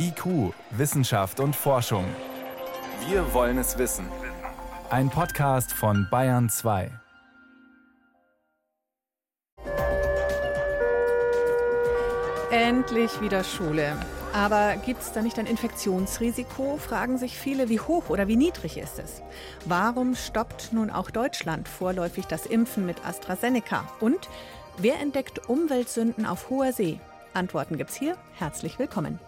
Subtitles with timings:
[0.00, 2.04] IQ, Wissenschaft und Forschung.
[3.08, 4.06] Wir wollen es wissen.
[4.90, 6.90] Ein Podcast von Bayern 2.
[12.52, 13.96] Endlich wieder Schule.
[14.32, 16.76] Aber gibt es da nicht ein Infektionsrisiko?
[16.76, 19.22] Fragen sich viele, wie hoch oder wie niedrig ist es?
[19.64, 23.84] Warum stoppt nun auch Deutschland vorläufig das Impfen mit AstraZeneca?
[23.98, 24.28] Und
[24.76, 27.00] wer entdeckt Umweltsünden auf hoher See?
[27.34, 28.16] Antworten gibt's hier.
[28.34, 29.18] Herzlich willkommen.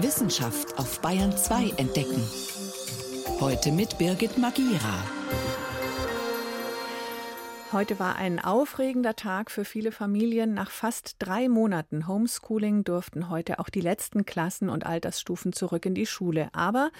[0.00, 2.22] Wissenschaft auf Bayern 2 entdecken.
[3.40, 5.02] Heute mit Birgit Magira.
[7.72, 10.54] Heute war ein aufregender Tag für viele Familien.
[10.54, 15.96] Nach fast drei Monaten Homeschooling durften heute auch die letzten Klassen und Altersstufen zurück in
[15.96, 16.48] die Schule.
[16.52, 16.92] Aber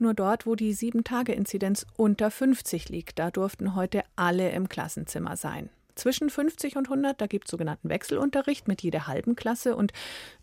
[0.00, 3.20] nur dort, wo die Sieben-Tage-Inzidenz unter 50 liegt.
[3.20, 5.70] Da durften heute alle im Klassenzimmer sein.
[6.00, 9.92] Zwischen 50 und 100, da gibt es sogenannten Wechselunterricht mit jeder halben Klasse und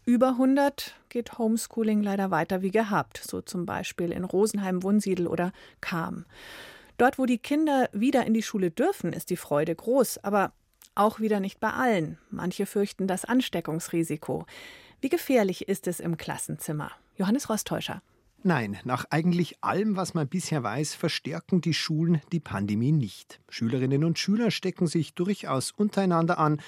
[0.05, 5.51] über 100 geht Homeschooling leider weiter wie gehabt, so zum Beispiel in Rosenheim, Wunsiedel oder
[5.81, 6.25] Kam.
[6.99, 10.51] Dort, wo die Kinder wieder in die Schule dürfen, ist die Freude groß, aber
[10.93, 12.19] auch wieder nicht bei allen.
[12.29, 14.45] Manche fürchten das Ansteckungsrisiko.
[15.01, 16.91] Wie gefährlich ist es im Klassenzimmer?
[17.15, 18.03] Johannes Rostäuscher.
[18.43, 23.41] Nein, nach eigentlich allem, was man bisher weiß, verstärken die Schulen die Pandemie nicht.
[23.49, 26.61] Schülerinnen und Schüler stecken sich durchaus untereinander an,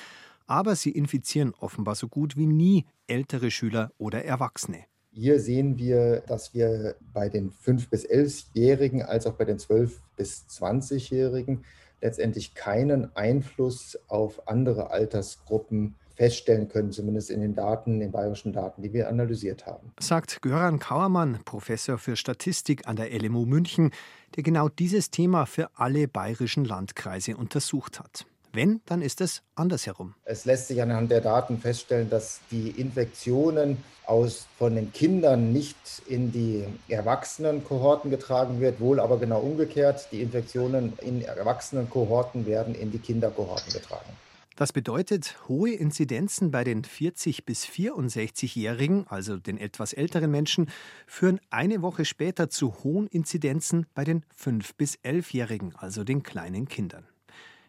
[0.47, 4.85] aber sie infizieren offenbar so gut wie nie ältere Schüler oder Erwachsene.
[5.11, 9.91] Hier sehen wir, dass wir bei den 5- bis 11-Jährigen als auch bei den 12-
[10.15, 11.65] bis 20-Jährigen
[12.01, 18.81] letztendlich keinen Einfluss auf andere Altersgruppen feststellen können, zumindest in den Daten, den bayerischen Daten,
[18.81, 19.93] die wir analysiert haben.
[20.01, 23.91] Sagt Göran Kauermann, Professor für Statistik an der LMU München,
[24.35, 28.25] der genau dieses Thema für alle bayerischen Landkreise untersucht hat.
[28.51, 30.13] Wenn, dann ist es andersherum.
[30.25, 35.77] Es lässt sich anhand der Daten feststellen, dass die Infektionen aus, von den Kindern nicht
[36.05, 40.09] in die Erwachsenenkohorten getragen wird, wohl aber genau umgekehrt.
[40.11, 44.09] Die Infektionen in Erwachsenenkohorten werden in die Kinderkohorten getragen.
[44.59, 50.69] Das bedeutet, hohe Inzidenzen bei den 40- bis 64-Jährigen, also den etwas älteren Menschen,
[51.07, 56.67] führen eine Woche später zu hohen Inzidenzen bei den 5- bis 11-Jährigen, also den kleinen
[56.67, 57.07] Kindern.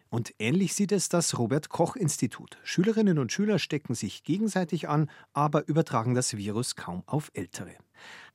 [0.09, 2.57] Und ähnlich sieht es das Robert Koch Institut.
[2.65, 7.77] Schülerinnen und Schüler stecken sich gegenseitig an, aber übertragen das Virus kaum auf Ältere.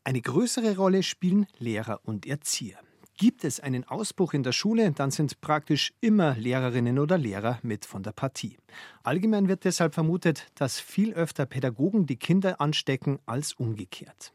[0.03, 2.79] Eine größere Rolle spielen Lehrer und Erzieher.
[3.19, 7.87] Gibt es einen Ausbruch in der Schule, dann sind praktisch immer Lehrerinnen oder Lehrer mit
[7.87, 8.59] von der Partie.
[9.05, 14.35] Allgemein wird deshalb vermutet, dass viel öfter Pädagogen die Kinder anstecken als umgekehrt.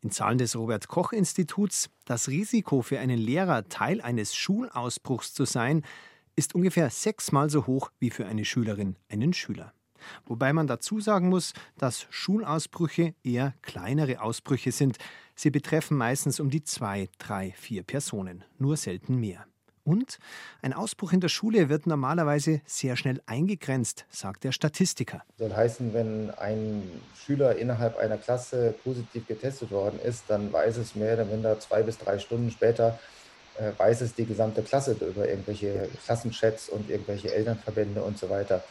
[0.00, 5.44] In Zahlen des Robert Koch Instituts, das Risiko für einen Lehrer Teil eines Schulausbruchs zu
[5.44, 5.82] sein,
[6.34, 9.74] ist ungefähr sechsmal so hoch wie für eine Schülerin einen Schüler.
[10.26, 14.98] Wobei man dazu sagen muss, dass Schulausbrüche eher kleinere Ausbrüche sind.
[15.34, 19.46] Sie betreffen meistens um die zwei, drei, vier Personen, nur selten mehr.
[19.84, 20.18] Und
[20.60, 25.22] ein Ausbruch in der Schule wird normalerweise sehr schnell eingegrenzt, sagt der Statistiker.
[25.38, 26.82] Soll heißen, wenn ein
[27.16, 31.82] Schüler innerhalb einer Klasse positiv getestet worden ist, dann weiß es mehr oder minder zwei
[31.82, 32.98] bis drei Stunden später,
[33.58, 38.62] äh, weiß es die gesamte Klasse über irgendwelche Klassenchats und irgendwelche Elternverbände und so weiter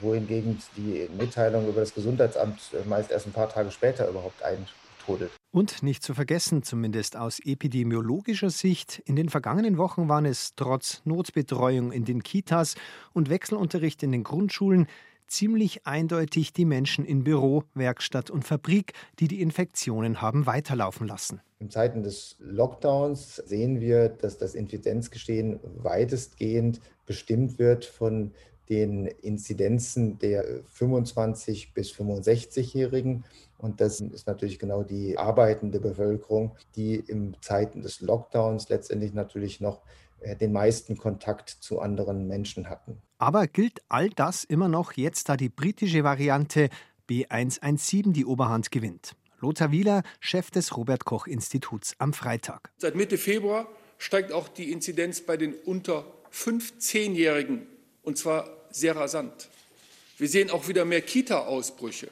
[0.00, 2.58] wohingegen die Mitteilung über das Gesundheitsamt
[2.88, 5.30] meist erst ein paar Tage später überhaupt eintrudelt.
[5.52, 11.02] Und nicht zu vergessen, zumindest aus epidemiologischer Sicht, in den vergangenen Wochen waren es trotz
[11.04, 12.76] Notbetreuung in den Kitas
[13.12, 14.86] und Wechselunterricht in den Grundschulen
[15.26, 21.40] ziemlich eindeutig die Menschen in Büro, Werkstatt und Fabrik, die die Infektionen haben weiterlaufen lassen.
[21.60, 28.32] In Zeiten des Lockdowns sehen wir, dass das Inzidenzgeschehen weitestgehend bestimmt wird von
[28.70, 33.24] den Inzidenzen der 25 bis 65-Jährigen.
[33.58, 39.60] Und das ist natürlich genau die arbeitende Bevölkerung, die in Zeiten des Lockdowns letztendlich natürlich
[39.60, 39.82] noch
[40.20, 43.02] äh, den meisten Kontakt zu anderen Menschen hatten.
[43.18, 46.70] Aber gilt all das immer noch jetzt, da die britische Variante
[47.10, 49.16] B117 die Oberhand gewinnt?
[49.40, 52.70] Lothar Wieler, Chef des Robert Koch Instituts am Freitag.
[52.78, 53.66] Seit Mitte Februar
[53.98, 57.66] steigt auch die Inzidenz bei den unter 15-Jährigen
[58.02, 59.48] und zwar sehr rasant.
[60.18, 62.08] Wir sehen auch wieder mehr Kita-Ausbrüche,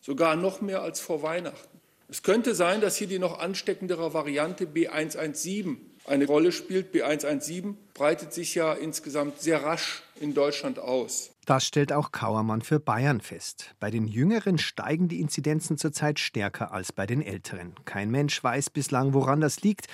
[0.00, 1.78] sogar noch mehr als vor Weihnachten.
[2.10, 6.94] Es könnte sein, dass hier die noch ansteckendere Variante B117 eine Rolle spielt.
[6.94, 11.30] B117 breitet sich ja insgesamt sehr rasch in Deutschland aus.
[11.44, 13.74] Das stellt auch Kauermann für Bayern fest.
[13.80, 17.74] Bei den Jüngeren steigen die Inzidenzen zurzeit stärker als bei den Älteren.
[17.84, 19.86] Kein Mensch weiß bislang, woran das liegt.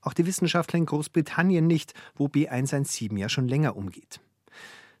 [0.00, 4.20] Auch die Wissenschaftler in Großbritannien nicht, wo B117 ja schon länger umgeht.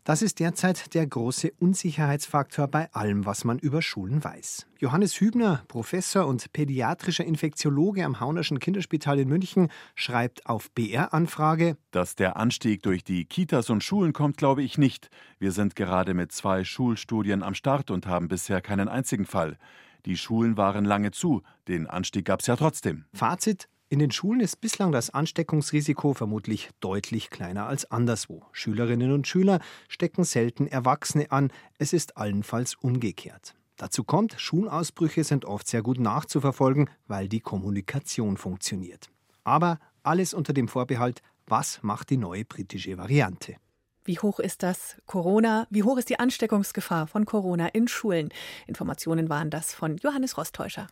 [0.08, 4.66] Das ist derzeit der große Unsicherheitsfaktor bei allem, was man über Schulen weiß.
[4.78, 12.16] Johannes Hübner, Professor und pädiatrischer Infektiologe am Haunerschen Kinderspital in München, schreibt auf BR-Anfrage: Dass
[12.16, 15.10] der Anstieg durch die Kitas und Schulen kommt, glaube ich nicht.
[15.40, 19.58] Wir sind gerade mit zwei Schulstudien am Start und haben bisher keinen einzigen Fall.
[20.06, 23.04] Die Schulen waren lange zu, den Anstieg gab es ja trotzdem.
[23.12, 28.42] Fazit: in den Schulen ist bislang das Ansteckungsrisiko vermutlich deutlich kleiner als anderswo.
[28.52, 33.54] Schülerinnen und Schüler stecken selten Erwachsene an, es ist allenfalls umgekehrt.
[33.76, 39.08] Dazu kommt, Schulausbrüche sind oft sehr gut nachzuverfolgen, weil die Kommunikation funktioniert.
[39.44, 43.56] Aber alles unter dem Vorbehalt, was macht die neue britische Variante?
[44.04, 45.66] Wie hoch ist das Corona?
[45.70, 48.30] Wie hoch ist die Ansteckungsgefahr von Corona in Schulen?
[48.66, 50.88] Informationen waren das von Johannes Rostäuscher.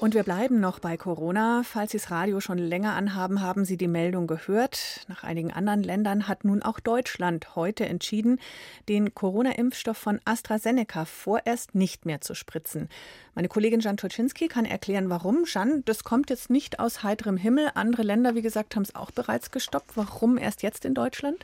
[0.00, 1.62] Und wir bleiben noch bei Corona.
[1.64, 5.04] Falls Sie das Radio schon länger anhaben, haben Sie die Meldung gehört.
[5.08, 8.38] Nach einigen anderen Ländern hat nun auch Deutschland heute entschieden,
[8.88, 12.88] den Corona-Impfstoff von AstraZeneca vorerst nicht mehr zu spritzen.
[13.34, 15.44] Meine Kollegin Jan Turczynski kann erklären, warum.
[15.46, 17.70] Jan, das kommt jetzt nicht aus heiterem Himmel.
[17.74, 19.96] Andere Länder, wie gesagt, haben es auch bereits gestoppt.
[19.96, 21.36] Warum erst jetzt in Deutschland?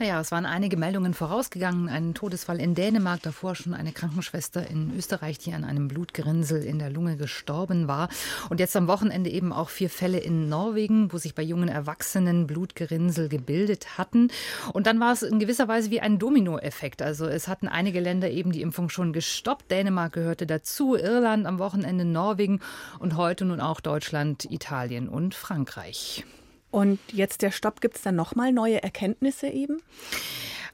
[0.00, 1.88] Naja, es waren einige Meldungen vorausgegangen.
[1.88, 6.78] Ein Todesfall in Dänemark, davor schon eine Krankenschwester in Österreich, die an einem Blutgerinnsel in
[6.78, 8.08] der Lunge gestorben war.
[8.50, 12.46] Und jetzt am Wochenende eben auch vier Fälle in Norwegen, wo sich bei jungen Erwachsenen
[12.46, 14.28] Blutgerinnsel gebildet hatten.
[14.72, 17.02] Und dann war es in gewisser Weise wie ein Dominoeffekt.
[17.02, 19.70] Also es hatten einige Länder eben die Impfung schon gestoppt.
[19.70, 22.60] Dänemark gehörte dazu, Irland am Wochenende Norwegen
[22.98, 26.24] und heute nun auch Deutschland, Italien und Frankreich.
[26.70, 29.80] Und jetzt der Stopp, gibt es dann nochmal neue Erkenntnisse eben?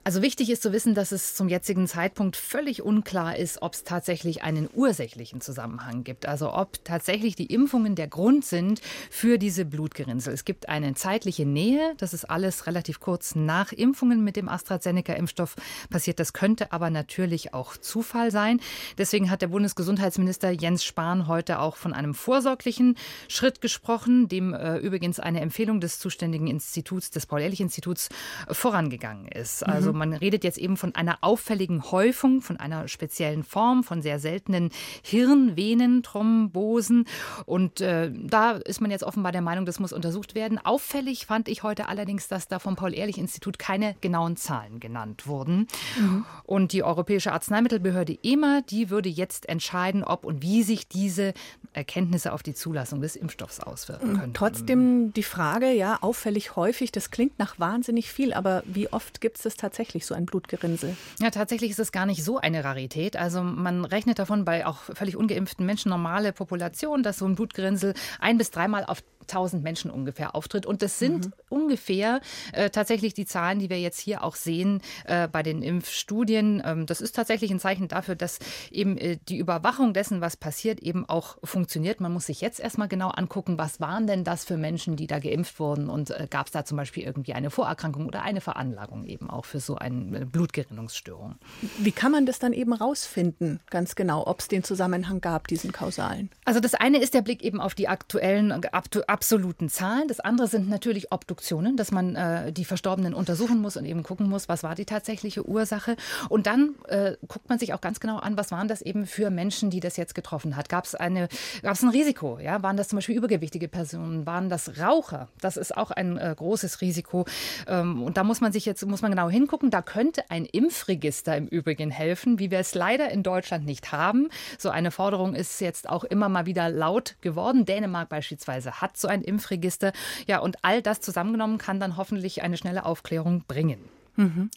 [0.02, 3.84] Also wichtig ist zu wissen, dass es zum jetzigen Zeitpunkt völlig unklar ist, ob es
[3.84, 6.24] tatsächlich einen ursächlichen Zusammenhang gibt.
[6.24, 8.80] Also ob tatsächlich die Impfungen der Grund sind
[9.10, 10.32] für diese Blutgerinnsel.
[10.32, 11.92] Es gibt eine zeitliche Nähe.
[11.98, 15.56] Das ist alles relativ kurz nach Impfungen mit dem AstraZeneca-Impfstoff
[15.90, 16.18] passiert.
[16.18, 18.58] Das könnte aber natürlich auch Zufall sein.
[18.96, 22.96] Deswegen hat der Bundesgesundheitsminister Jens Spahn heute auch von einem vorsorglichen
[23.28, 28.08] Schritt gesprochen, dem äh, übrigens eine Empfehlung des zuständigen Instituts, des Paul-Ehrlich-Instituts,
[28.50, 29.66] vorangegangen ist.
[29.66, 34.02] Also also man redet jetzt eben von einer auffälligen Häufung, von einer speziellen Form, von
[34.02, 34.70] sehr seltenen
[35.02, 37.06] Hirnvenenthrombosen.
[37.44, 40.58] Und äh, da ist man jetzt offenbar der Meinung, das muss untersucht werden.
[40.58, 45.66] Auffällig fand ich heute allerdings, dass da vom Paul-Ehrlich-Institut keine genauen Zahlen genannt wurden.
[45.98, 46.24] Mhm.
[46.44, 51.34] Und die Europäische Arzneimittelbehörde EMA, die würde jetzt entscheiden, ob und wie sich diese
[51.72, 54.34] Erkenntnisse auf die Zulassung des Impfstoffs auswirken können.
[54.34, 59.38] Trotzdem die Frage, ja, auffällig häufig, das klingt nach wahnsinnig viel, aber wie oft gibt
[59.38, 59.79] es das tatsächlich?
[59.80, 60.94] Tatsächlich so ein Blutgerinnsel?
[61.20, 63.16] Ja, tatsächlich ist es gar nicht so eine Rarität.
[63.16, 67.94] Also man rechnet davon bei auch völlig ungeimpften Menschen, normale Population, dass so ein Blutgerinnsel
[68.20, 70.66] ein bis dreimal auf 1000 Menschen ungefähr auftritt.
[70.66, 71.32] Und das sind mhm.
[71.48, 72.20] ungefähr
[72.52, 76.62] äh, tatsächlich die Zahlen, die wir jetzt hier auch sehen äh, bei den Impfstudien.
[76.64, 78.38] Ähm, das ist tatsächlich ein Zeichen dafür, dass
[78.70, 82.00] eben äh, die Überwachung dessen, was passiert, eben auch funktioniert.
[82.00, 85.18] Man muss sich jetzt erstmal genau angucken, was waren denn das für Menschen, die da
[85.18, 89.04] geimpft wurden und äh, gab es da zum Beispiel irgendwie eine Vorerkrankung oder eine Veranlagung
[89.04, 91.36] eben auch für so eine Blutgerinnungsstörung.
[91.78, 95.72] Wie kann man das dann eben rausfinden, ganz genau, ob es den Zusammenhang gab, diesen
[95.72, 96.30] kausalen?
[96.44, 100.08] Also das eine ist der Blick eben auf die aktuellen, absoluten Zahlen.
[100.08, 104.28] Das andere sind natürlich Obduktionen, dass man äh, die Verstorbenen untersuchen muss und eben gucken
[104.28, 105.96] muss, was war die tatsächliche Ursache.
[106.28, 109.30] Und dann äh, guckt man sich auch ganz genau an, was waren das eben für
[109.30, 110.68] Menschen, die das jetzt getroffen hat.
[110.68, 111.28] Gab es eine,
[111.62, 112.38] gab es ein Risiko?
[112.38, 114.26] Ja, waren das zum Beispiel übergewichtige Personen?
[114.26, 115.28] Waren das Raucher?
[115.40, 117.26] Das ist auch ein äh, großes Risiko.
[117.66, 119.59] Ähm, und da muss man sich jetzt muss man genau hingucken.
[119.68, 124.30] Da könnte ein Impfregister im Übrigen helfen, wie wir es leider in Deutschland nicht haben.
[124.56, 127.66] So eine Forderung ist jetzt auch immer mal wieder laut geworden.
[127.66, 129.92] Dänemark beispielsweise hat so ein Impfregister.
[130.26, 133.80] Ja, und all das zusammengenommen kann dann hoffentlich eine schnelle Aufklärung bringen.
[134.16, 134.50] Mhm.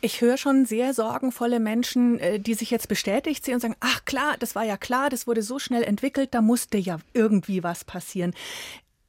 [0.00, 4.04] Ich höre schon sehr sorgenvolle Menschen, äh, die sich jetzt bestätigt sehen und sagen, ach
[4.04, 7.84] klar, das war ja klar, das wurde so schnell entwickelt, da musste ja irgendwie was
[7.84, 8.34] passieren.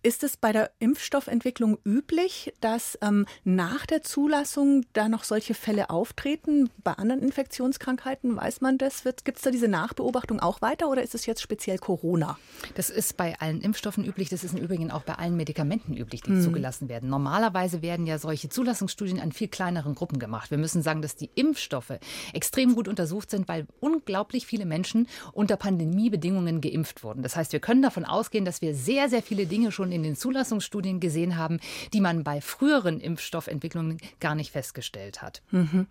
[0.04, 5.92] Ist es bei der Impfstoffentwicklung üblich, dass ähm, nach der Zulassung da noch solche Fälle
[5.92, 6.72] auftreten?
[6.84, 9.04] Bei anderen Infektionskrankheiten weiß man das?
[9.04, 12.40] Gibt es da diese Nachbeobachtung auch weiter oder ist es jetzt speziell Corona?
[12.74, 14.30] Das ist bei allen Impfstoffen üblich.
[14.30, 16.42] Das ist im Übrigen auch bei allen Medikamenten üblich, die hm.
[16.42, 17.08] zugelassen werden.
[17.08, 20.50] Normalerweise werden ja solche Zulassungsstudien an viel kleineren Gruppen gemacht.
[20.50, 22.00] Wir müssen sagen, dass die Impfstoffe
[22.34, 27.22] extrem gut untersucht sind, weil unglaublich viele Menschen unter Pandemiebedingungen geimpft wurden.
[27.22, 30.04] Das heißt, wir können davon ausgehen, dass wir sehr, sehr viele Dinge schon schon in
[30.04, 31.60] den Zulassungsstudien gesehen haben,
[31.94, 35.42] die man bei früheren Impfstoffentwicklungen gar nicht festgestellt hat.
[35.52, 35.88] Mhm.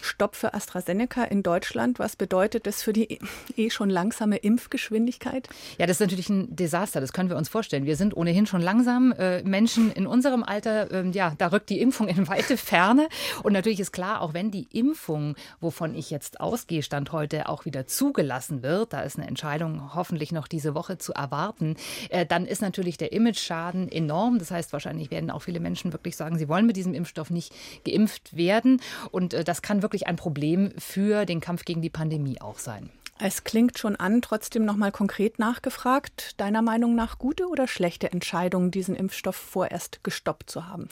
[0.00, 1.98] Stopp für AstraZeneca in Deutschland.
[1.98, 3.18] Was bedeutet das für die
[3.56, 5.48] eh schon langsame Impfgeschwindigkeit?
[5.78, 7.00] Ja, das ist natürlich ein Desaster.
[7.00, 7.84] Das können wir uns vorstellen.
[7.84, 9.12] Wir sind ohnehin schon langsam.
[9.12, 13.08] Äh, Menschen in unserem Alter, äh, ja, da rückt die Impfung in weite Ferne.
[13.42, 17.64] Und natürlich ist klar, auch wenn die Impfung, wovon ich jetzt ausgehe, Stand heute auch
[17.64, 21.76] wieder zugelassen wird, da ist eine Entscheidung hoffentlich noch diese Woche zu erwarten,
[22.10, 24.38] äh, dann ist natürlich der Image-Schaden enorm.
[24.38, 27.54] Das heißt, wahrscheinlich werden auch viele Menschen wirklich sagen, sie wollen mit diesem Impfstoff nicht
[27.84, 28.80] geimpft werden.
[29.10, 32.90] Und äh, das kann wirklich ein Problem für den Kampf gegen die Pandemie auch sein.
[33.20, 36.40] Es klingt schon an, trotzdem noch mal konkret nachgefragt.
[36.40, 40.88] Deiner Meinung nach gute oder schlechte Entscheidung, diesen Impfstoff vorerst gestoppt zu haben?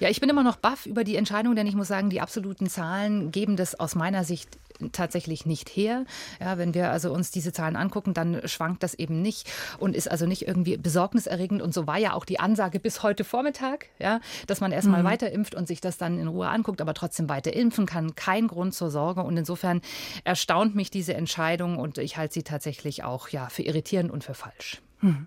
[0.00, 2.68] Ja, ich bin immer noch baff über die Entscheidung, denn ich muss sagen, die absoluten
[2.68, 4.48] Zahlen geben das aus meiner Sicht
[4.92, 6.04] tatsächlich nicht her.
[6.40, 10.10] Ja, wenn wir also uns diese Zahlen angucken, dann schwankt das eben nicht und ist
[10.10, 11.62] also nicht irgendwie besorgniserregend.
[11.62, 15.06] Und so war ja auch die Ansage bis heute Vormittag, ja, dass man erstmal mhm.
[15.06, 18.14] weiter impft und sich das dann in Ruhe anguckt, aber trotzdem weiter impfen kann.
[18.14, 19.22] Kein Grund zur Sorge.
[19.22, 19.80] Und insofern
[20.24, 24.34] erstaunt mich diese Entscheidung und ich halte sie tatsächlich auch ja, für irritierend und für
[24.34, 24.80] falsch.
[25.00, 25.26] Mhm.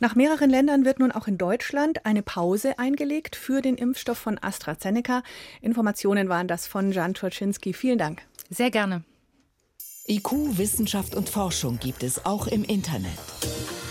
[0.00, 4.38] Nach mehreren Ländern wird nun auch in Deutschland eine Pause eingelegt für den Impfstoff von
[4.42, 5.22] AstraZeneca.
[5.60, 7.72] Informationen waren das von Jan Turczynski.
[7.72, 8.22] Vielen Dank.
[8.50, 9.04] Sehr gerne.
[10.06, 13.18] IQ, Wissenschaft und Forschung gibt es auch im Internet.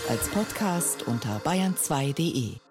[0.08, 2.63] Als Podcast unter bayern2.de.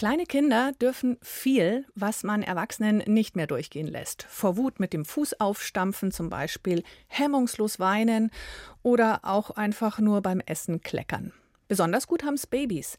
[0.00, 4.22] Kleine Kinder dürfen viel, was man Erwachsenen nicht mehr durchgehen lässt.
[4.22, 8.30] Vor Wut mit dem Fuß aufstampfen zum Beispiel, hemmungslos weinen
[8.82, 11.34] oder auch einfach nur beim Essen kleckern.
[11.68, 12.96] Besonders gut haben es Babys.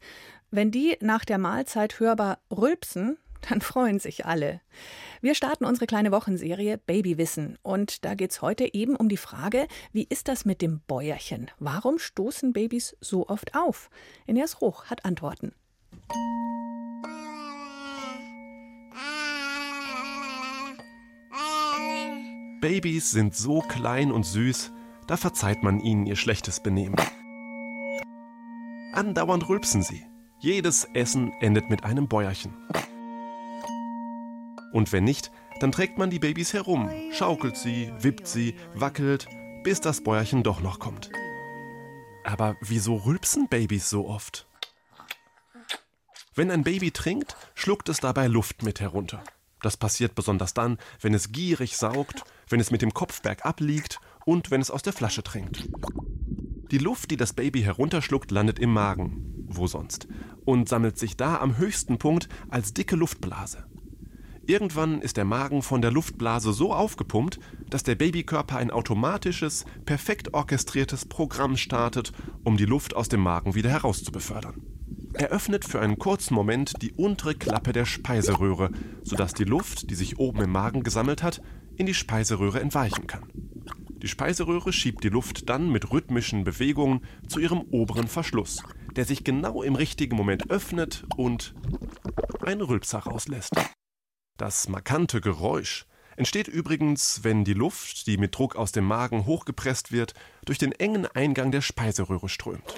[0.52, 3.18] Wenn die nach der Mahlzeit hörbar rülpsen,
[3.50, 4.60] dann freuen sich alle.
[5.20, 9.66] Wir starten unsere kleine Wochenserie Babywissen und da geht es heute eben um die Frage,
[9.90, 11.50] wie ist das mit dem Bäuerchen?
[11.58, 13.90] Warum stoßen Babys so oft auf?
[14.24, 15.52] Ines Ruch hat Antworten.
[22.60, 24.72] Babys sind so klein und süß,
[25.08, 26.94] da verzeiht man ihnen ihr schlechtes Benehmen.
[28.92, 30.04] Andauernd rülpsen sie.
[30.38, 32.52] Jedes Essen endet mit einem Bäuerchen.
[34.72, 39.26] Und wenn nicht, dann trägt man die Babys herum, schaukelt sie, wippt sie, wackelt,
[39.64, 41.10] bis das Bäuerchen doch noch kommt.
[42.24, 44.46] Aber wieso rülpsen Babys so oft?
[46.34, 49.22] Wenn ein Baby trinkt, schluckt es dabei Luft mit herunter.
[49.60, 54.00] Das passiert besonders dann, wenn es gierig saugt, wenn es mit dem Kopf bergab liegt
[54.24, 55.68] und wenn es aus der Flasche trinkt.
[56.70, 60.08] Die Luft, die das Baby herunterschluckt, landet im Magen, wo sonst,
[60.46, 63.66] und sammelt sich da am höchsten Punkt als dicke Luftblase.
[64.46, 70.32] Irgendwann ist der Magen von der Luftblase so aufgepumpt, dass der Babykörper ein automatisches, perfekt
[70.34, 72.12] orchestriertes Programm startet,
[72.42, 74.81] um die Luft aus dem Magen wieder herauszubefördern.
[75.14, 78.70] Er öffnet für einen kurzen Moment die untere Klappe der Speiseröhre,
[79.02, 81.42] sodass die Luft, die sich oben im Magen gesammelt hat,
[81.76, 83.30] in die Speiseröhre entweichen kann.
[84.02, 88.62] Die Speiseröhre schiebt die Luft dann mit rhythmischen Bewegungen zu ihrem oberen Verschluss,
[88.96, 91.54] der sich genau im richtigen Moment öffnet und
[92.44, 93.52] einen Rülpser rauslässt.
[94.38, 99.92] Das markante Geräusch entsteht übrigens, wenn die Luft, die mit Druck aus dem Magen hochgepresst
[99.92, 100.14] wird,
[100.44, 102.74] durch den engen Eingang der Speiseröhre strömt.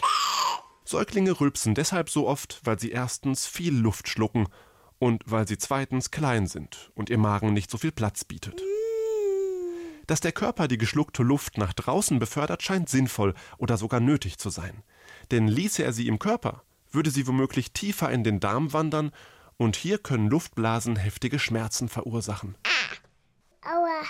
[0.95, 4.47] Säuglinge rülpsen deshalb so oft, weil sie erstens viel Luft schlucken
[5.01, 8.63] und weil sie zweitens klein sind und ihr Magen nicht so viel Platz bietet.
[10.07, 14.51] Dass der Körper die geschluckte Luft nach draußen befördert, scheint sinnvoll oder sogar nötig zu
[14.51, 14.85] sein.
[15.33, 19.11] Denn ließe er sie im Körper, würde sie womöglich tiefer in den Darm wandern
[19.57, 22.55] und hier können Luftblasen heftige Schmerzen verursachen.
[23.63, 24.05] Aua.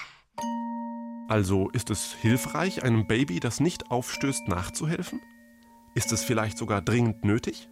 [1.30, 5.22] Also ist es hilfreich, einem Baby, das nicht aufstößt, nachzuhelfen?
[5.94, 7.68] Ist es vielleicht sogar dringend nötig?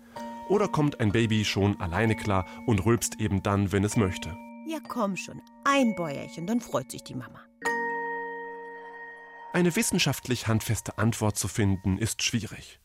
[0.48, 4.36] Oder kommt ein Baby schon alleine klar und rülpst eben dann, wenn es möchte?
[4.64, 7.40] Ja, komm schon, ein Bäuerchen, dann freut sich die Mama.
[9.52, 12.78] Eine wissenschaftlich handfeste Antwort zu finden, ist schwierig.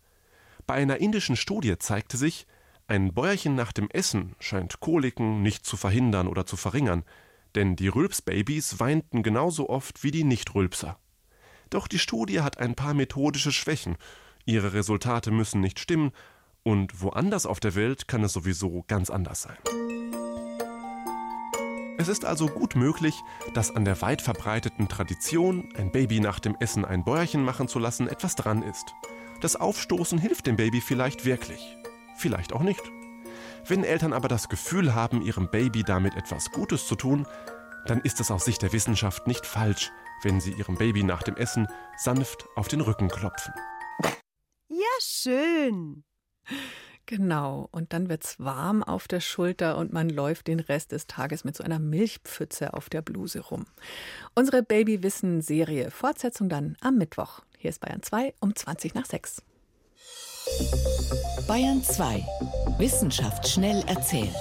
[0.65, 2.47] Bei einer indischen Studie zeigte sich,
[2.87, 7.03] ein Bäuerchen nach dem Essen scheint Koliken nicht zu verhindern oder zu verringern,
[7.53, 10.97] denn die Rülpsbabys weinten genauso oft wie die Nichtrülpser.
[11.69, 13.97] Doch die Studie hat ein paar methodische Schwächen,
[14.47, 16.11] ihre Resultate müssen nicht stimmen,
[16.63, 19.57] und woanders auf der Welt kann es sowieso ganz anders sein.
[21.99, 23.15] Es ist also gut möglich,
[23.53, 27.79] dass an der weit verbreiteten Tradition, ein Baby nach dem Essen ein Bäuerchen machen zu
[27.79, 28.95] lassen, etwas dran ist.
[29.41, 31.77] Das Aufstoßen hilft dem Baby vielleicht wirklich
[32.17, 32.81] vielleicht auch nicht.
[33.65, 37.25] Wenn Eltern aber das Gefühl haben, ihrem Baby damit etwas Gutes zu tun,
[37.85, 39.91] dann ist es aus Sicht der Wissenschaft nicht falsch,
[40.23, 43.53] wenn sie ihrem Baby nach dem Essen sanft auf den Rücken klopfen.
[45.09, 46.03] Schön.
[47.05, 51.07] Genau, und dann wird es warm auf der Schulter und man läuft den Rest des
[51.07, 53.65] Tages mit so einer Milchpfütze auf der Bluse rum.
[54.35, 57.39] Unsere Babywissen-Serie, Fortsetzung dann am Mittwoch.
[57.57, 59.41] Hier ist Bayern 2 um 20 nach 6.
[61.47, 62.25] Bayern 2.
[62.77, 64.35] Wissenschaft schnell erzählt.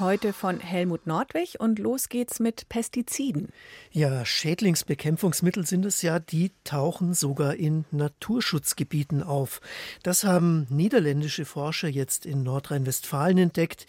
[0.00, 3.48] Heute von Helmut Nordwig und los geht's mit Pestiziden.
[3.90, 9.60] Ja, Schädlingsbekämpfungsmittel sind es ja, die tauchen sogar in Naturschutzgebieten auf.
[10.04, 13.86] Das haben niederländische Forscher jetzt in Nordrhein-Westfalen entdeckt.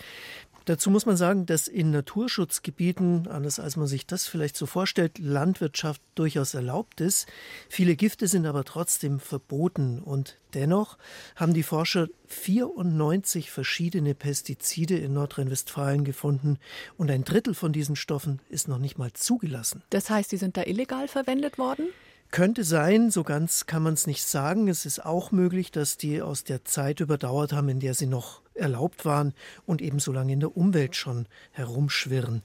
[0.69, 5.17] Dazu muss man sagen, dass in Naturschutzgebieten, anders als man sich das vielleicht so vorstellt,
[5.17, 7.25] Landwirtschaft durchaus erlaubt ist.
[7.69, 9.97] Viele Gifte sind aber trotzdem verboten.
[9.97, 10.99] Und dennoch
[11.35, 16.59] haben die Forscher 94 verschiedene Pestizide in Nordrhein-Westfalen gefunden.
[16.97, 19.81] Und ein Drittel von diesen Stoffen ist noch nicht mal zugelassen.
[19.89, 21.87] Das heißt, die sind da illegal verwendet worden?
[22.29, 24.67] Könnte sein, so ganz kann man es nicht sagen.
[24.67, 28.43] Es ist auch möglich, dass die aus der Zeit überdauert haben, in der sie noch
[28.59, 29.33] erlaubt waren
[29.65, 32.43] und ebenso lange in der Umwelt schon herumschwirren.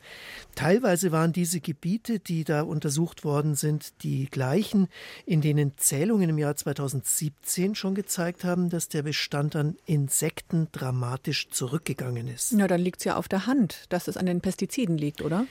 [0.55, 4.89] Teilweise waren diese Gebiete, die da untersucht worden sind, die gleichen,
[5.27, 11.49] in denen Zählungen im Jahr 2017 schon gezeigt haben, dass der Bestand an Insekten dramatisch
[11.51, 12.53] zurückgegangen ist.
[12.53, 15.47] Na, dann liegt es ja auf der Hand, dass es an den Pestiziden liegt, oder?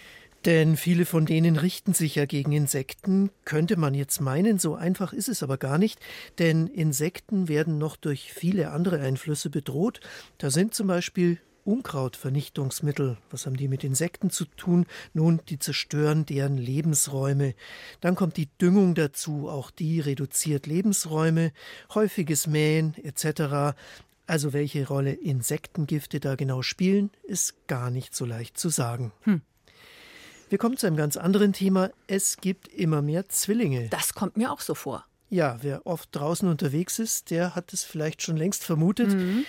[0.46, 5.14] Denn viele von denen richten sich ja gegen Insekten, könnte man jetzt meinen, so einfach
[5.14, 6.00] ist es aber gar nicht,
[6.38, 10.02] denn Insekten werden noch durch viele andere Einflüsse bedroht.
[10.40, 13.18] Da sind zum Beispiel Unkrautvernichtungsmittel.
[13.30, 14.86] Was haben die mit Insekten zu tun?
[15.14, 17.56] Nun, die zerstören deren Lebensräume.
[18.02, 21.54] Dann kommt die Düngung dazu, auch die reduziert Lebensräume,
[21.94, 23.78] häufiges Mähen etc.
[24.28, 29.14] Also welche Rolle Insektengifte da genau spielen, ist gar nicht so leicht zu sagen.
[29.22, 29.42] Hm.
[30.50, 31.90] Wir kommen zu einem ganz anderen Thema.
[32.08, 33.90] Es gibt immer mehr Zwillinge.
[33.90, 35.06] Das kommt mir auch so vor.
[35.30, 39.14] Ja, wer oft draußen unterwegs ist, der hat es vielleicht schon längst vermutet.
[39.14, 39.46] Mhm.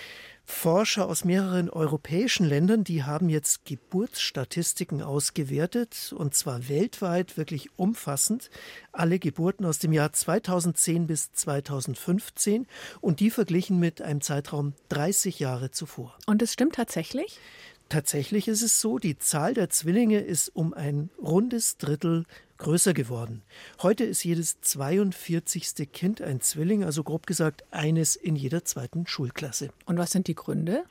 [0.46, 8.50] Forscher aus mehreren europäischen Ländern, die haben jetzt Geburtsstatistiken ausgewertet, und zwar weltweit wirklich umfassend,
[8.92, 12.66] alle Geburten aus dem Jahr 2010 bis 2015
[13.00, 16.16] und die verglichen mit einem Zeitraum 30 Jahre zuvor.
[16.26, 17.40] Und es stimmt tatsächlich?
[17.88, 22.24] Tatsächlich ist es so, die Zahl der Zwillinge ist um ein rundes Drittel
[22.58, 23.42] größer geworden.
[23.82, 25.92] Heute ist jedes 42.
[25.92, 29.70] Kind ein Zwilling, also grob gesagt eines in jeder zweiten Schulklasse.
[29.86, 30.84] Und was sind die Gründe?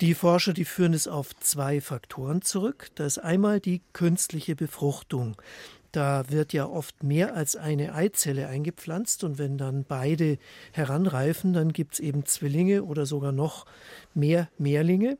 [0.00, 2.90] Die Forscher, die führen es auf zwei Faktoren zurück.
[2.94, 5.36] Da ist einmal die künstliche Befruchtung.
[5.90, 10.36] Da wird ja oft mehr als eine Eizelle eingepflanzt und wenn dann beide
[10.72, 13.64] heranreifen, dann gibt es eben Zwillinge oder sogar noch
[14.12, 15.16] mehr Mehrlinge.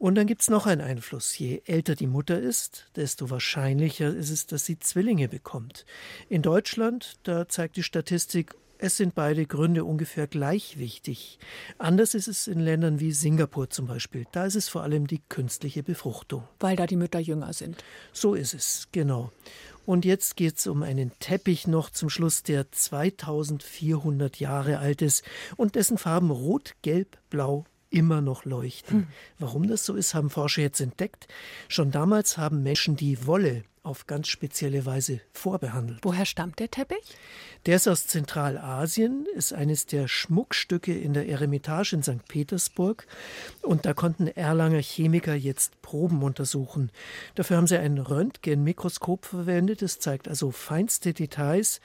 [0.00, 1.38] Und dann gibt es noch einen Einfluss.
[1.38, 5.84] Je älter die Mutter ist, desto wahrscheinlicher ist es, dass sie Zwillinge bekommt.
[6.30, 11.38] In Deutschland, da zeigt die Statistik, es sind beide Gründe ungefähr gleich wichtig.
[11.76, 14.24] Anders ist es in Ländern wie Singapur zum Beispiel.
[14.32, 16.48] Da ist es vor allem die künstliche Befruchtung.
[16.60, 17.84] Weil da die Mütter jünger sind.
[18.14, 19.32] So ist es, genau.
[19.84, 25.24] Und jetzt geht es um einen Teppich noch zum Schluss, der 2400 Jahre alt ist
[25.58, 29.00] und dessen Farben rot, gelb, blau immer noch leuchten.
[29.00, 29.06] Hm.
[29.38, 31.28] Warum das so ist, haben Forscher jetzt entdeckt.
[31.68, 36.00] Schon damals haben Menschen die Wolle auf ganz spezielle Weise vorbehandelt.
[36.02, 37.16] Woher stammt der Teppich?
[37.64, 42.26] Der ist aus Zentralasien, ist eines der Schmuckstücke in der Eremitage in St.
[42.28, 43.06] Petersburg.
[43.62, 46.90] Und da konnten Erlanger Chemiker jetzt Proben untersuchen.
[47.36, 49.80] Dafür haben sie ein Röntgenmikroskop verwendet.
[49.80, 51.80] Das zeigt also feinste Details.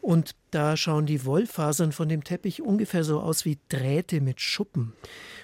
[0.00, 4.92] Und da schauen die Wollfasern von dem Teppich ungefähr so aus wie Drähte mit Schuppen.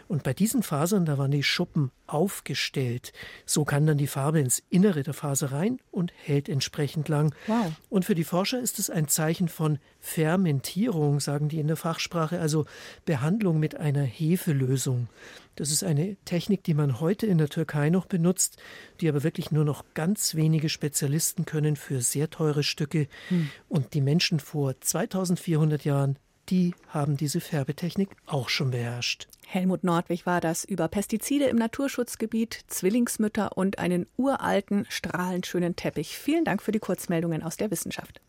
[0.09, 3.13] Und bei diesen Fasern, da waren die Schuppen aufgestellt.
[3.45, 7.35] So kann dann die Farbe ins Innere der Faser rein und hält entsprechend lang.
[7.49, 7.73] Wow.
[7.89, 12.39] Und für die Forscher ist es ein Zeichen von Fermentierung, sagen die in der Fachsprache,
[12.39, 12.67] also
[13.05, 15.09] Behandlung mit einer Hefelösung.
[15.57, 18.59] Das ist eine Technik, die man heute in der Türkei noch benutzt,
[19.01, 23.09] die aber wirklich nur noch ganz wenige Spezialisten können für sehr teure Stücke.
[23.29, 23.51] Hm.
[23.69, 26.19] Und die Menschen vor 2400 Jahren,
[26.51, 29.29] die haben diese Färbetechnik auch schon beherrscht.
[29.47, 36.19] Helmut Nordwig war das über Pestizide im Naturschutzgebiet, Zwillingsmütter und einen uralten, strahlend schönen Teppich.
[36.19, 38.21] Vielen Dank für die Kurzmeldungen aus der Wissenschaft.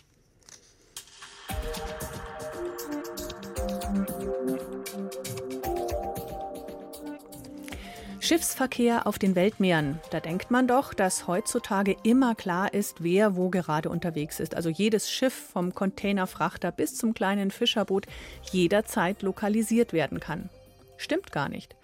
[8.27, 10.01] Schiffsverkehr auf den Weltmeeren.
[10.11, 14.53] Da denkt man doch, dass heutzutage immer klar ist, wer wo gerade unterwegs ist.
[14.53, 18.05] Also jedes Schiff vom Containerfrachter bis zum kleinen Fischerboot
[18.51, 20.49] jederzeit lokalisiert werden kann.
[20.97, 21.77] Stimmt gar nicht.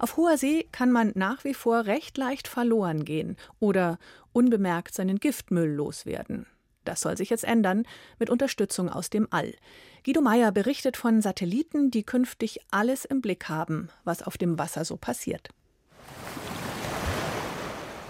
[0.00, 4.00] Auf hoher See kann man nach wie vor recht leicht verloren gehen oder
[4.32, 6.46] unbemerkt seinen Giftmüll loswerden.
[6.84, 7.84] Das soll sich jetzt ändern
[8.18, 9.54] mit Unterstützung aus dem All.
[10.04, 14.84] Guido Meyer berichtet von Satelliten, die künftig alles im Blick haben, was auf dem Wasser
[14.84, 15.50] so passiert.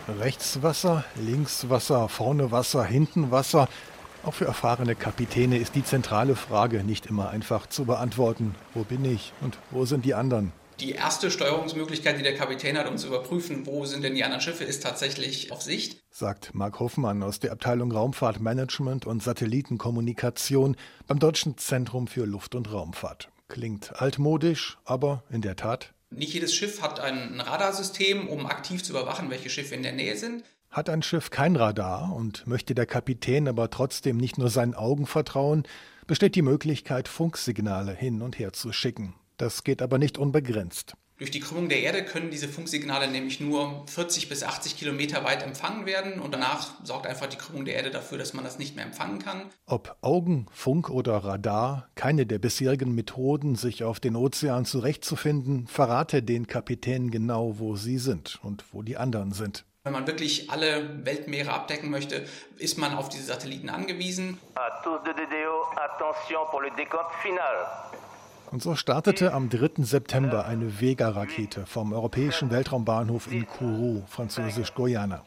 [0.07, 3.68] Rechts Wasser, links Wasser, vorne Wasser, hinten Wasser.
[4.22, 8.55] Auch für erfahrene Kapitäne ist die zentrale Frage nicht immer einfach zu beantworten.
[8.74, 10.53] Wo bin ich und wo sind die anderen?
[10.81, 14.40] Die erste Steuerungsmöglichkeit, die der Kapitän hat, um zu überprüfen, wo sind denn die anderen
[14.42, 16.03] Schiffe, ist tatsächlich auf Sicht.
[16.11, 22.72] Sagt Marc Hoffmann aus der Abteilung Raumfahrtmanagement und Satellitenkommunikation beim Deutschen Zentrum für Luft- und
[22.72, 23.31] Raumfahrt.
[23.48, 25.94] Klingt altmodisch, aber in der Tat.
[26.16, 30.16] Nicht jedes Schiff hat ein Radarsystem, um aktiv zu überwachen, welche Schiffe in der Nähe
[30.16, 30.44] sind.
[30.70, 35.07] Hat ein Schiff kein Radar und möchte der Kapitän aber trotzdem nicht nur seinen Augen
[35.07, 35.64] vertrauen,
[36.07, 39.14] besteht die Möglichkeit, Funksignale hin und her zu schicken.
[39.37, 40.94] Das geht aber nicht unbegrenzt.
[41.16, 45.44] Durch die Krümmung der Erde können diese Funksignale nämlich nur 40 bis 80 Kilometer weit
[45.44, 48.74] empfangen werden und danach sorgt einfach die Krümmung der Erde dafür, dass man das nicht
[48.74, 49.42] mehr empfangen kann.
[49.64, 56.24] Ob Augen, Funk oder Radar, keine der bisherigen Methoden, sich auf den Ozean zurechtzufinden, verrate
[56.24, 59.64] den Kapitänen genau, wo sie sind und wo die anderen sind.
[59.85, 62.24] Wenn man wirklich alle Weltmeere abdecken möchte,
[62.59, 64.38] ist man auf diese Satelliten angewiesen.
[64.57, 67.55] À tous de DDO, attention pour le décompte final.
[68.55, 69.83] Und so startete am 3.
[69.83, 75.25] September eine Vega-Rakete vom europäischen Weltraumbahnhof in Kourou, französisch Guyana.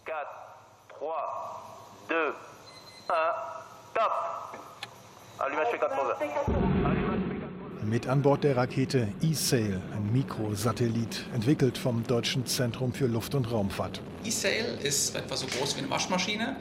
[7.84, 13.52] Mit an Bord der Rakete E-Sail, ein Mikrosatellit, entwickelt vom Deutschen Zentrum für Luft- und
[13.52, 14.00] Raumfahrt.
[14.24, 16.56] E-Sail ist etwa so groß wie eine Waschmaschine.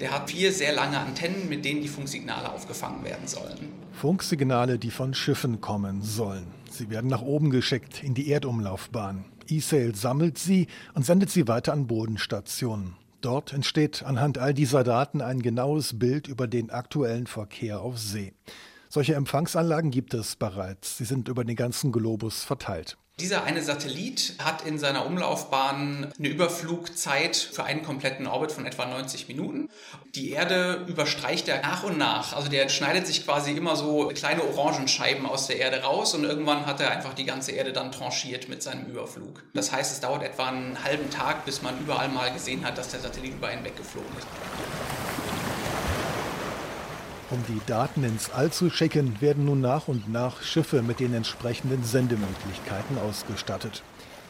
[0.00, 3.67] Der hat vier sehr lange Antennen, mit denen die Funksignale aufgefangen werden sollen.
[3.98, 6.46] Funksignale, die von Schiffen kommen sollen.
[6.70, 9.24] Sie werden nach oben geschickt in die Erdumlaufbahn.
[9.48, 12.94] E-Sail sammelt sie und sendet sie weiter an Bodenstationen.
[13.22, 18.34] Dort entsteht anhand all dieser Daten ein genaues Bild über den aktuellen Verkehr auf See.
[18.88, 20.96] Solche Empfangsanlagen gibt es bereits.
[20.96, 22.98] Sie sind über den ganzen Globus verteilt.
[23.20, 28.86] Dieser eine Satellit hat in seiner Umlaufbahn eine Überflugzeit für einen kompletten Orbit von etwa
[28.86, 29.68] 90 Minuten.
[30.14, 32.32] Die Erde überstreicht er nach und nach.
[32.34, 36.64] Also der schneidet sich quasi immer so kleine Orangenscheiben aus der Erde raus und irgendwann
[36.64, 39.42] hat er einfach die ganze Erde dann tranchiert mit seinem Überflug.
[39.52, 42.90] Das heißt, es dauert etwa einen halben Tag, bis man überall mal gesehen hat, dass
[42.90, 44.97] der Satellit über ihn weggeflogen ist.
[47.30, 51.12] Um die Daten ins All zu schicken, werden nun nach und nach Schiffe mit den
[51.12, 53.82] entsprechenden Sendemöglichkeiten ausgestattet.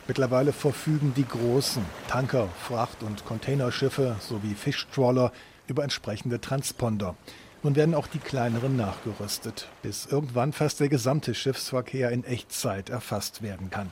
[0.08, 5.32] Mittlerweile verfügen die großen Tanker, Fracht- und Containerschiffe sowie Fischtrawler
[5.68, 7.14] über entsprechende Transponder.
[7.62, 13.42] Nun werden auch die kleineren nachgerüstet, bis irgendwann fast der gesamte Schiffsverkehr in Echtzeit erfasst
[13.42, 13.90] werden kann.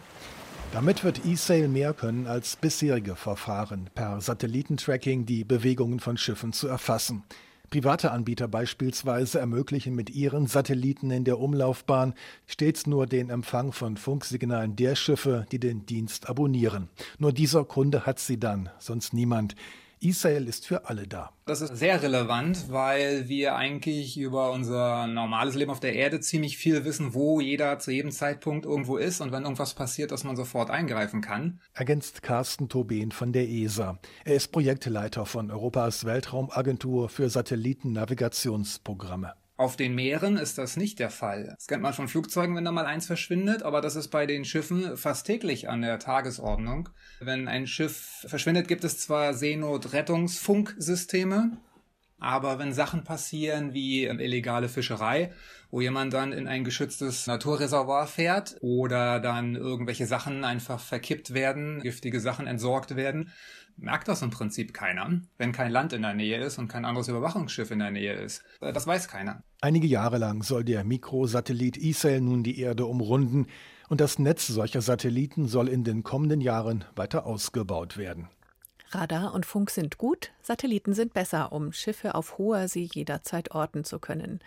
[0.72, 6.66] Damit wird eSail mehr können als bisherige Verfahren, per Satellitentracking die Bewegungen von Schiffen zu
[6.66, 7.22] erfassen.
[7.70, 12.14] Private Anbieter beispielsweise ermöglichen mit ihren Satelliten in der Umlaufbahn
[12.46, 16.88] stets nur den Empfang von Funksignalen der Schiffe, die den Dienst abonnieren.
[17.18, 19.56] Nur dieser Kunde hat sie dann, sonst niemand.
[20.00, 21.30] E-Sale ist für alle da.
[21.46, 26.58] Das ist sehr relevant, weil wir eigentlich über unser normales Leben auf der Erde ziemlich
[26.58, 30.36] viel wissen, wo jeder zu jedem Zeitpunkt irgendwo ist und wenn irgendwas passiert, dass man
[30.36, 31.60] sofort eingreifen kann.
[31.72, 33.98] Ergänzt Carsten Tobin von der ESA.
[34.24, 39.32] Er ist Projektleiter von Europas Weltraumagentur für Satellitennavigationsprogramme.
[39.58, 41.54] Auf den Meeren ist das nicht der Fall.
[41.56, 44.44] Das kennt man von Flugzeugen, wenn da mal eins verschwindet, aber das ist bei den
[44.44, 46.90] Schiffen fast täglich an der Tagesordnung.
[47.20, 51.56] Wenn ein Schiff verschwindet, gibt es zwar Seenotrettungsfunksysteme,
[52.18, 55.32] aber wenn Sachen passieren wie illegale Fischerei,
[55.70, 61.80] wo jemand dann in ein geschütztes Naturreservoir fährt oder dann irgendwelche Sachen einfach verkippt werden,
[61.80, 63.32] giftige Sachen entsorgt werden,
[63.76, 67.08] merkt das im Prinzip keiner, wenn kein Land in der Nähe ist und kein anderes
[67.08, 68.42] Überwachungsschiff in der Nähe ist.
[68.60, 69.42] Äh, das weiß keiner.
[69.60, 73.46] Einige Jahre lang soll der Mikrosatellit ISEL nun die Erde umrunden
[73.88, 78.28] und das Netz solcher Satelliten soll in den kommenden Jahren weiter ausgebaut werden.
[78.90, 83.84] Radar und Funk sind gut, Satelliten sind besser, um Schiffe auf hoher See jederzeit orten
[83.84, 84.40] zu können.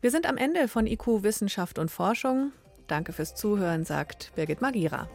[0.00, 2.52] Wir sind am Ende von IQ Wissenschaft und Forschung.
[2.86, 5.08] Danke fürs Zuhören, sagt Birgit Magira.